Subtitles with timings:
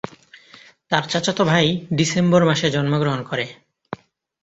[0.91, 1.65] তার চাচাতো ভাই
[1.95, 3.45] ডিসেম্বর মাসে জন্মগ্রহণ করে।